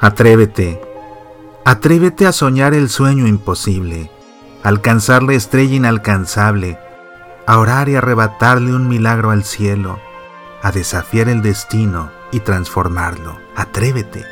Atrévete, 0.00 0.80
atrévete 1.64 2.26
a 2.26 2.32
soñar 2.32 2.74
el 2.74 2.88
sueño 2.88 3.26
imposible, 3.26 4.10
alcanzar 4.62 5.22
la 5.22 5.34
estrella 5.34 5.76
inalcanzable, 5.76 6.78
a 7.46 7.58
orar 7.58 7.88
y 7.88 7.96
arrebatarle 7.96 8.74
un 8.74 8.88
milagro 8.88 9.30
al 9.30 9.44
cielo, 9.44 9.98
a 10.62 10.72
desafiar 10.72 11.28
el 11.28 11.42
destino 11.42 12.10
y 12.32 12.40
transformarlo. 12.40 13.36
Atrévete. 13.56 14.24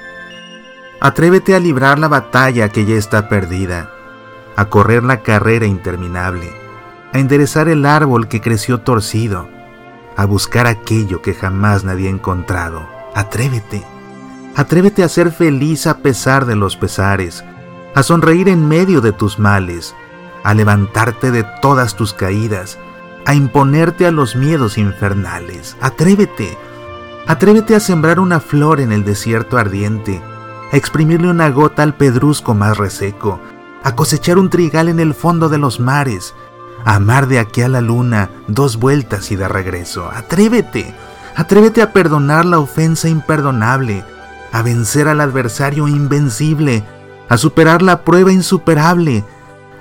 Atrévete 1.00 1.54
a 1.54 1.60
librar 1.60 1.98
la 1.98 2.08
batalla 2.08 2.68
que 2.68 2.84
ya 2.84 2.96
está 2.96 3.28
perdida, 3.28 3.90
a 4.56 4.66
correr 4.66 5.02
la 5.02 5.22
carrera 5.22 5.66
interminable, 5.66 6.52
a 7.12 7.18
enderezar 7.18 7.68
el 7.68 7.86
árbol 7.86 8.28
que 8.28 8.40
creció 8.40 8.80
torcido, 8.80 9.48
a 10.16 10.24
buscar 10.24 10.66
aquello 10.66 11.22
que 11.22 11.34
jamás 11.34 11.84
nadie 11.84 12.08
ha 12.08 12.10
encontrado. 12.10 12.86
Atrévete. 13.14 13.82
Atrévete 14.56 15.04
a 15.04 15.08
ser 15.08 15.32
feliz 15.32 15.86
a 15.86 15.98
pesar 15.98 16.44
de 16.44 16.56
los 16.56 16.76
pesares, 16.76 17.44
a 17.94 18.02
sonreír 18.02 18.48
en 18.48 18.68
medio 18.68 19.00
de 19.00 19.12
tus 19.12 19.38
males, 19.38 19.94
a 20.42 20.54
levantarte 20.54 21.30
de 21.30 21.44
todas 21.62 21.96
tus 21.96 22.12
caídas, 22.12 22.78
a 23.26 23.34
imponerte 23.34 24.06
a 24.06 24.10
los 24.10 24.36
miedos 24.36 24.78
infernales. 24.78 25.76
Atrévete. 25.80 26.56
Atrévete 27.26 27.76
a 27.76 27.80
sembrar 27.80 28.18
una 28.18 28.40
flor 28.40 28.80
en 28.80 28.92
el 28.92 29.04
desierto 29.04 29.58
ardiente, 29.58 30.20
a 30.72 30.76
exprimirle 30.76 31.28
una 31.28 31.50
gota 31.50 31.82
al 31.82 31.94
pedrusco 31.94 32.54
más 32.54 32.76
reseco, 32.76 33.40
a 33.82 33.94
cosechar 33.94 34.38
un 34.38 34.50
trigal 34.50 34.88
en 34.88 35.00
el 35.00 35.14
fondo 35.14 35.48
de 35.48 35.58
los 35.58 35.80
mares, 35.80 36.34
a 36.84 36.96
amar 36.96 37.28
de 37.28 37.38
aquí 37.38 37.62
a 37.62 37.68
la 37.68 37.80
luna 37.80 38.30
dos 38.48 38.78
vueltas 38.78 39.30
y 39.30 39.36
de 39.36 39.48
regreso. 39.48 40.10
Atrévete. 40.12 40.94
Atrévete 41.36 41.82
a 41.82 41.92
perdonar 41.92 42.44
la 42.44 42.58
ofensa 42.58 43.08
imperdonable, 43.08 44.04
a 44.52 44.62
vencer 44.62 45.08
al 45.08 45.20
adversario 45.20 45.88
invencible, 45.88 46.84
a 47.28 47.36
superar 47.36 47.82
la 47.82 48.02
prueba 48.02 48.32
insuperable, 48.32 49.24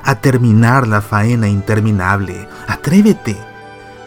a 0.04 0.16
terminar 0.16 0.88
la 0.88 1.02
faena 1.02 1.48
interminable. 1.48 2.48
Atrévete. 2.68 3.38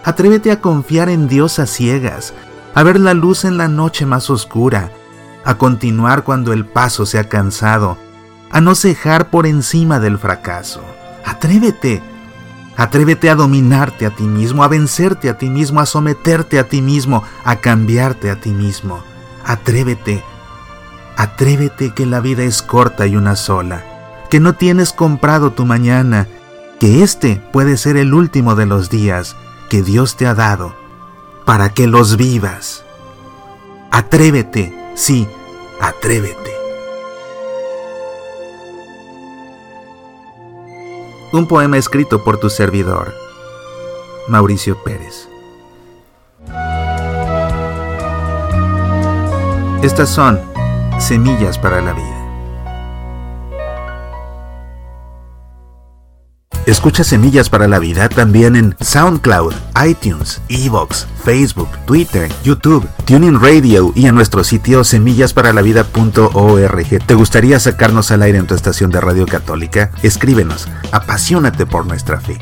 Atrévete 0.05 0.51
a 0.51 0.61
confiar 0.61 1.09
en 1.09 1.29
Dios 1.29 1.59
a 1.59 1.67
ciegas, 1.67 2.35
a 2.75 2.83
ver 2.83 2.99
la 2.99 3.15
luz 3.15 3.45
en 3.45 3.57
la 3.57 3.69
noche 3.69 4.07
más 4.07 4.31
oscura, 4.31 4.91
a 5.45 5.57
continuar 5.57 6.25
cuando 6.25 6.53
el 6.53 6.65
paso 6.65 7.07
se 7.07 7.19
ha 7.19 7.29
cansado, 7.29 7.99
a 8.51 8.61
no 8.61 8.75
cejar 8.75 9.31
por 9.31 9.47
encima 9.47 10.01
del 10.01 10.19
fracaso. 10.19 10.83
Atrévete. 11.25 12.03
Atrévete 12.77 13.29
a 13.29 13.35
dominarte 13.35 14.07
a 14.07 14.11
ti 14.11 14.25
mismo, 14.25 14.65
a 14.65 14.69
vencerte 14.69 15.29
a 15.29 15.37
ti 15.37 15.51
mismo, 15.51 15.81
a 15.81 15.87
someterte 15.87 16.59
a 16.59 16.69
ti 16.69 16.81
mismo, 16.81 17.23
a 17.45 17.57
cambiarte 17.57 18.31
a 18.31 18.41
ti 18.41 18.51
mismo. 18.51 19.03
Atrévete 19.45 20.25
Atrévete 21.17 21.93
que 21.93 22.07
la 22.07 22.21
vida 22.21 22.43
es 22.43 22.63
corta 22.63 23.07
y 23.07 23.17
una 23.17 23.37
sola, 23.37 23.85
que 24.31 24.41
no 24.41 24.55
tienes 24.55 24.93
comprado 24.93 25.53
tu 25.53 25.67
mañana, 25.67 26.27
que 26.81 27.03
este 27.03 27.43
puede 27.53 27.77
ser 27.77 27.97
el 27.97 28.15
último 28.15 28.55
de 28.55 28.67
los 28.67 28.91
días 28.91 29.37
que 29.69 29.83
Dios 29.83 30.17
te 30.17 30.27
ha 30.27 30.35
dado, 30.35 30.75
para 31.45 31.71
que 31.71 31.87
los 31.87 32.17
vivas. 32.17 32.85
Atrévete, 33.91 34.75
sí, 34.95 35.29
atrévete. 35.81 36.53
Un 41.33 41.47
poema 41.47 41.79
escrito 41.79 42.25
por 42.25 42.39
tu 42.39 42.51
servidor, 42.51 43.15
Mauricio 44.28 44.83
Pérez. 44.83 45.28
Estas 49.83 50.11
son 50.11 50.52
Semillas 51.03 51.59
para 51.59 51.83
la 51.83 51.93
Vida. 51.95 52.23
Escucha 56.65 57.03
Semillas 57.03 57.51
para 57.51 57.67
la 57.67 57.81
Vida 57.81 58.09
también 58.09 58.55
en 58.55 58.77
SoundCloud, 58.81 59.53
iTunes, 59.85 60.41
Evox, 60.49 61.09
Facebook, 61.25 61.71
Twitter, 61.87 62.31
YouTube, 62.45 62.89
Tuning 63.05 63.41
Radio 63.41 63.91
y 63.97 64.07
en 64.07 64.15
nuestro 64.15 64.45
sitio 64.45 64.85
semillasparalavida.org. 64.85 67.05
¿Te 67.05 67.15
gustaría 67.15 67.59
sacarnos 67.59 68.13
al 68.13 68.23
aire 68.23 68.39
en 68.39 68.47
tu 68.47 68.55
estación 68.55 68.93
de 68.93 69.01
radio 69.01 69.27
católica? 69.27 69.91
Escríbenos. 70.05 70.69
Apasionate 70.93 71.67
por 71.67 71.84
nuestra 71.84 72.21
fe. 72.21 72.39